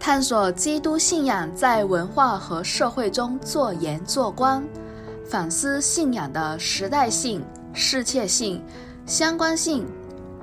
[0.00, 4.64] 探索基督信仰在文化和社会中做盐做光，
[5.28, 8.62] 反思信仰的时代性、世切性、
[9.06, 9.84] 相关性。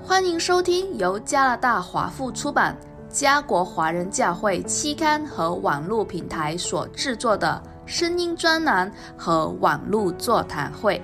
[0.03, 2.77] 欢迎收听由加拿大华富出版、
[3.09, 11.01] 加国华人教会期刊和网络平台所制作的声音专栏和网络座谈会。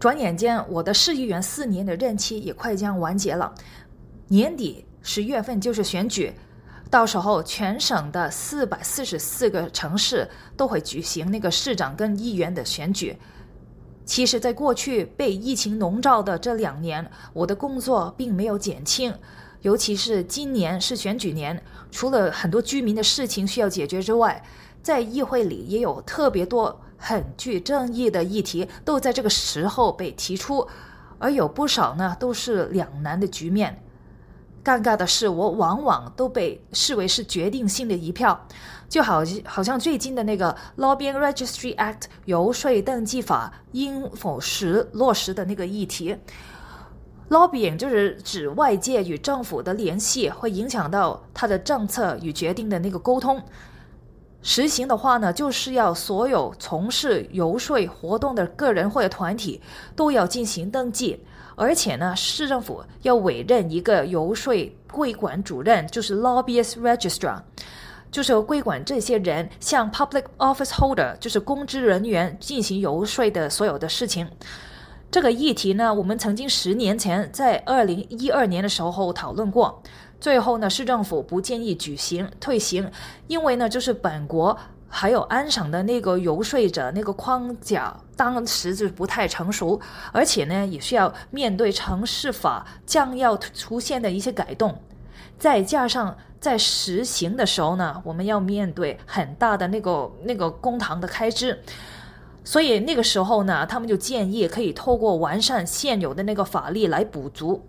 [0.00, 3.52] 转眼间，我的市议员四年的任期也快将完结了。
[4.28, 6.32] 年底十月份就是选举，
[6.90, 13.16] 到时候全省的四百四十四个城市都会举行那个市长跟议员的选举。
[14.04, 19.14] 其实，在过去被疫情笼罩的这两年，我的工作并没有减轻。
[19.62, 24.42] 尤其是今年是选举年，除了很多居民的事情需要解决之外，
[24.82, 30.66] 在议会里也有特别多很具争议的议题，都在这个时候被提出，
[31.18, 33.82] 而有不少呢都是两难的局面。
[34.64, 38.46] 尴尬的是，我往往都被视为是决定性的一票。
[38.88, 46.16] 就好好像最近的那个 Lobbying Registry Act 游说登记法应否实落实的那个议题
[47.28, 53.42] ，Lobbying 就是指外界与政府的联系会影响到他的政策与决定的那个沟通。
[54.40, 59.60] 实行的话呢，就是要所有从事游说活动的个人或者团体
[59.94, 61.22] 都要进行登记，
[61.58, 64.54] 而且呢，市政府要委任一个游说
[64.90, 67.42] 会馆主任，就是 Lobbyist Registrar。
[68.10, 74.26] 就是归管这些人向 public office holder，就是公职人员进行游说的所有的事情。
[75.10, 79.82] 这个议题呢，我们曾经十年前在二零一二年的时候讨论过，
[80.18, 82.90] 最后呢，市政府不建议举行退行，
[83.26, 84.56] 因为呢，就是本国
[84.88, 89.80] 还有安省的那个游说者那个框架当时就不太成熟，
[90.12, 94.76] 而且呢，也需要面对城市法将要出现的一些改动，
[95.38, 96.16] 再加上。
[96.40, 101.60] 在实行的时候呢，我们要面对很大的那个那个公堂的开支，
[102.44, 107.60] 所以那个时候呢，他们就建议可以透过完善现有的那个法律来补足。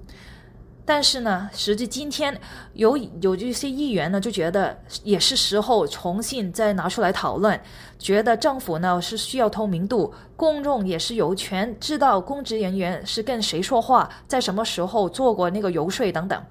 [0.89, 2.35] 但是呢，时至今天，
[2.73, 7.61] 有有这些议员呢就觉得也是时候重新再拿出来讨论，
[7.99, 16.43] 觉得政府呢是需要透明度，公众也是有权知道公职人员是跟谁说话，在什么时候做过那个游说等等。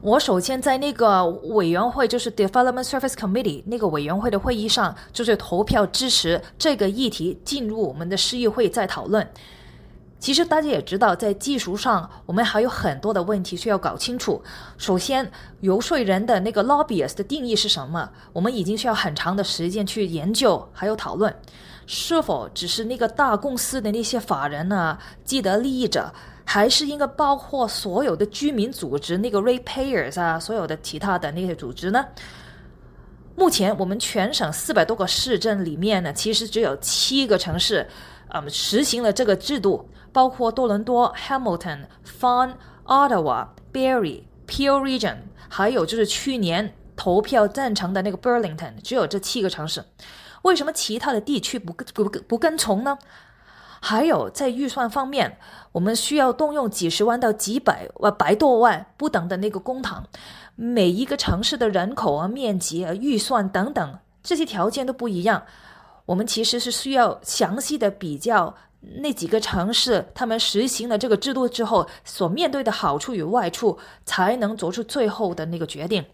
[0.00, 9.28] 我首先在那个委员会，就是 Development Service Committee 那个委员会的会议上，就是投票支持这个议题进入我们的市议会再讨论。
[10.18, 14.42] 其实大家也知道，在技术上我们还有很多的问题需要搞清楚。
[14.78, 18.08] 首先，游说人的那个 lobbyist 的定义是什么？
[18.32, 21.34] 我们已经需要很长的时间去研究还有讨论，
[21.86, 24.98] 是否只是那个大公司的那些法人呢？
[25.24, 26.12] 既得利益者？
[26.48, 32.06] 还是应该包括所有的居民组织，那个 ratepayers 啊，所有的其他的那些组织呢？
[33.34, 37.84] 目前我们全省四百多个市镇里面呢，其实只有七个城市，
[38.28, 42.54] 嗯，实行了这个制度，包括多伦多、Hamilton、Fun、
[42.86, 45.16] Ottawa、Barry、Peel Region，
[45.48, 49.84] 还有就是去年投票赞成的那个 Burlington，只有这七个城市。
[50.42, 52.98] 为什么其他的地区不不不跟从呢？
[53.80, 55.38] 还有在预算方面，
[55.72, 60.02] 我们需要动用几十万到几百万、百多万不等的那个公帑，
[60.56, 65.44] 每一个城市的人口啊、面积啊、预算等等这些条件都不一样。
[66.06, 76.04] 我们其实是需要详细的比较那几个城市他们实行了这个制度之后所面对的好处与坏处，才能做出最后的那个决定。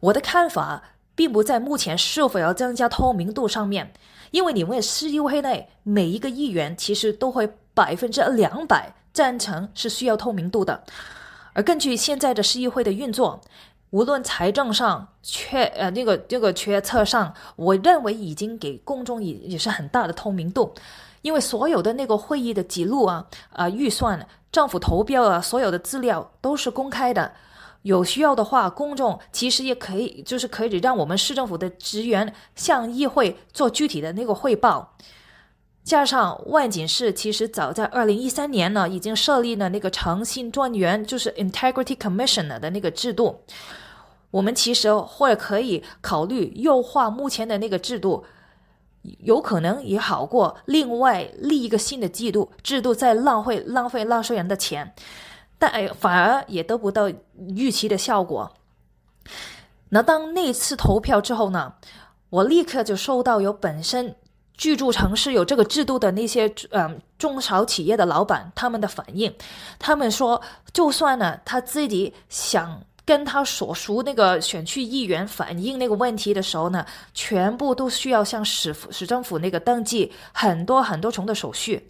[0.00, 0.82] 我的看法
[1.14, 3.92] 并不在目前是否要增加透明度上面。
[4.30, 10.84] 因为你们市议会内每一个议员其实都会百分之两百赞成是需要透明度的，
[11.54, 13.40] 而根据现在的市议会的运作，
[13.90, 20.74] 无论财政上缺呃那个这个决策上，我认为已经给公众也也是很大的透明度，
[21.22, 27.32] 因为所有的那个会议的记录啊啊预算、政府投标啊，所有的资料都是公开的。
[27.82, 34.94] 有需要的话，公众其实也可以，就是可以让我们市政府的职员向议会做具体的那个汇报。
[35.88, 43.40] 加上万锦市其实早在二零一三年呢，已经设立了那个诚信专员，就是 Integrity Commissioner 的那个制度。
[44.30, 48.22] 我们其实或者可以考虑优化目前的那个制度，
[49.20, 54.94] 有可能也好过另外立一个新的制度，制度在浪费浪费纳税人的钱。
[55.58, 57.10] 但哎反而也得不到
[57.56, 58.52] 预期的效果。
[59.88, 61.72] 那当那次投票之后呢，
[62.28, 64.14] 我立刻就收到有本身
[64.58, 69.32] 居住城市有这个制度的那些嗯中小企业的老板，他们的反应，
[69.78, 70.38] 他们说，
[70.74, 76.84] 就算呢他自己想跟他所属那个选区议员反映那个问题的时候呢，
[77.14, 81.86] 全部都需要向市市政府那个登记很多很多重的手续，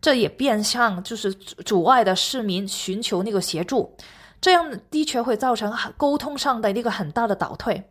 [0.00, 3.94] 这也变相就是阻碍的市民寻求那个协助，
[4.40, 7.90] 这样的确会造成沟通上的那个很大的倒退。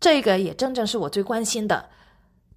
[0.00, 1.88] 这个也真正是我最关心的，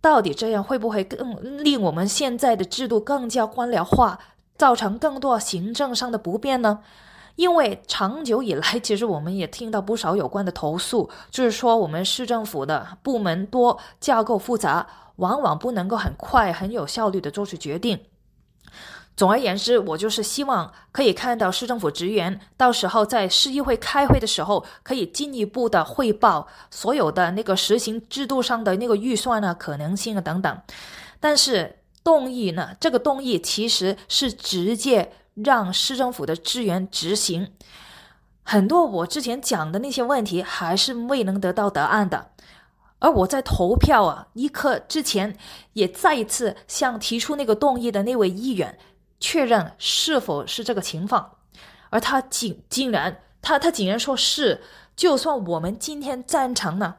[0.04, 4.20] 到底这样会不会更令我们现在的制度更加官僚化，
[4.58, 6.82] 造成更多行政上的不便呢？
[7.38, 14.86] 因为长久以来，其实我们也听到不少有关的投诉，就是说我们市政府的部门多，架构复杂，
[15.16, 17.98] 往往不能够很快、很有效率的做出决定。
[19.16, 30.62] 总而言之，我就是希望可以看到市政府职员到时候在市议会开会的时候，可以进一步的汇报所有的那个实行制度上的那个预算啊、可能性啊等等。
[31.20, 37.52] 但是动议呢，这个动议其实是直接让市政府的职员执行
[38.42, 42.32] 很多我之前讲的那些问题，还是未能得到答案的。
[42.98, 45.38] 而我在投票啊一刻之前，
[45.74, 48.78] 也再一次向提出那个动议的那位议员。
[49.24, 51.38] 确认是否是这个情况，
[51.90, 54.62] 而他竟竟然他他竟然说是，
[54.98, 56.96] 就算我们今天赞成呢，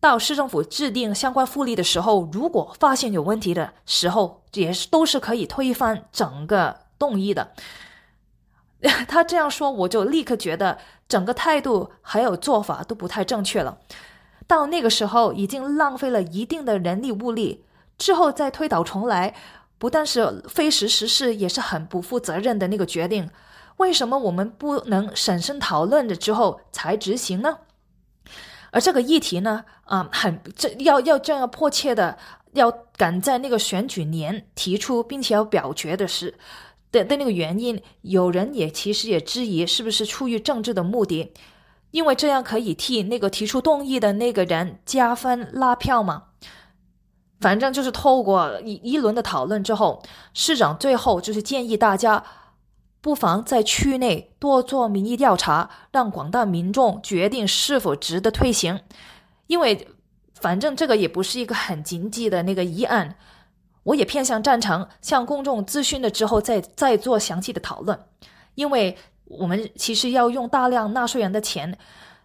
[0.00, 7.52] 到市政府制定相关福利的时候，如果发现有问题的时候，也是都是可以推翻整个动议的。
[9.06, 13.76] 他这样说，我就立刻觉得整个态度还有做法都不太正确了。
[14.46, 17.66] 到那个时候，已经浪费了一定的人力物力，
[17.98, 19.34] 之后再推倒重来。
[19.78, 23.28] 不但是非时实事，也是很不负责任的那个决定。
[23.76, 27.58] 为什么我们不能审慎讨论了之后才执行呢？
[28.70, 32.16] 而这个议题呢，啊，很这要要这样迫切的
[32.52, 36.34] 要赶在那个选举年提出，并且要表决的是
[36.90, 41.32] 的的那个原因，有人也其实也质疑是不是出于政治的目的，
[41.90, 46.25] 因为这样可以替那个提出动议的那个人加分拉票吗？
[47.38, 50.02] 反正就是透过一一轮的讨论之后，
[50.32, 52.24] 市长最后就是建议大家
[53.02, 58.80] 不妨在区内多做民意调查，让广大民众决定是否值得推行。
[59.48, 59.86] 因为
[60.40, 63.16] 反正这个也不是一个很经济的那个议案，
[63.82, 68.00] 我也偏向赞成向公众咨询了之后再再做详细的讨论。
[68.54, 68.96] 因为
[69.26, 71.76] 我们其实要用大量纳税人的钱，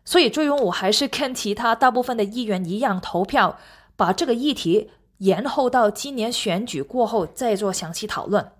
[0.05, 3.59] 所以最终我还是跟其他大部分的议员一样投票，
[3.97, 4.89] 把这个议题。
[5.21, 8.51] 延后到今年选举过后再做详细讨论。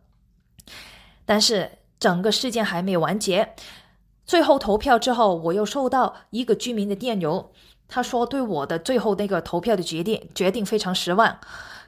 [1.26, 3.56] 但是整个事件还没完结。
[4.26, 7.52] 最后投票之后，我又收到一个居民的电邮，
[7.88, 11.40] 他说对我的最后那个投票的决定决定非常失望，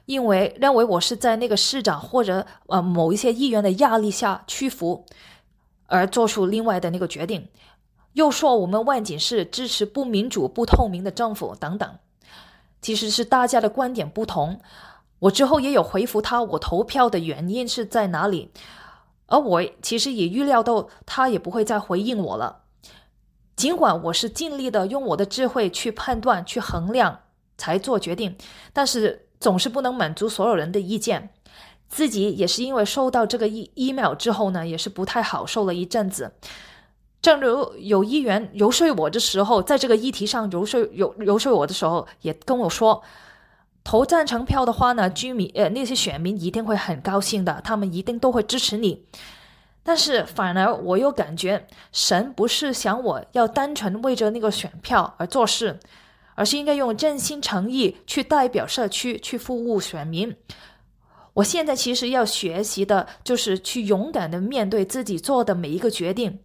[0.06, 5.06] 因为认为我是在那个市长或者呃某一些议员的压力下屈服，
[5.86, 7.48] 而做出另外的那个决定，
[8.14, 11.88] 又说我们万锦市支持不民主、不透明的政府等等。
[12.84, 14.60] 其实是大家的观点不同，
[15.20, 18.50] 我之后也有回复他，我投票的原因是在哪里，
[19.24, 22.64] 而我其实也预料到他也不会再回应我了。
[23.56, 27.20] 尽管我是尽力的用我的智慧去判断、去衡量
[27.56, 28.36] 才做决定，
[28.74, 31.30] 但是总是不能满足所有人的意见。
[31.88, 36.34] 自己也是因为收到这个 e email 之后呢，也是不太好受了一阵子。
[37.24, 43.02] 正如有议员游说我的时候，在这个议题上游说游游说我的时候，也跟我说，
[43.82, 49.06] 投赞成票的话呢，居民呃那些选民一定会很高兴的，他们一定都会支持你。
[49.82, 55.80] 但是反而我又感觉神不是想我要单纯为着那个选票而做事，
[56.34, 60.36] 而是应该用真心诚意去代表社区去服务选民。
[61.32, 66.38] 我现在其实要学习的就是去勇敢的面对自己做的每一个决定。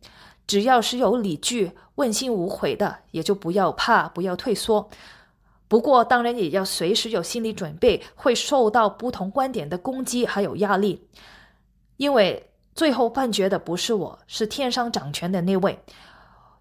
[0.50, 4.89] 只要是有理据、问心无悔的，也就不要怕，不要退缩。
[5.68, 11.08] 不过，当然也要随时有心理准备，会受到不同观点的攻击还有压力。
[11.98, 15.77] 因为最后判决的不是我，是天上掌权的那位。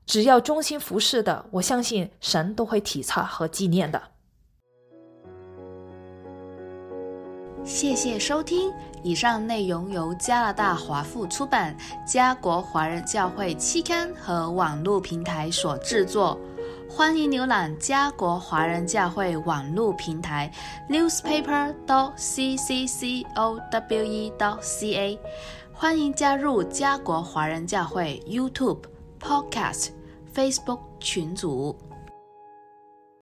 [0.04, 4.02] 只要忠心服侍的，我相信神都会体察和纪念的。
[7.64, 8.70] 谢谢收听，
[9.02, 11.76] 以上内容由加拿大华富出版、
[12.06, 16.38] 加国华人教会期刊和网络平台所制作。
[16.88, 20.50] 欢迎浏览加国华人教会网络平台
[20.88, 25.18] newspaper dot c c c o w e dot c a。
[25.72, 28.80] 欢迎加入加国华人教会 YouTube、
[29.20, 29.90] Podcast、
[30.34, 31.87] Facebook 群组。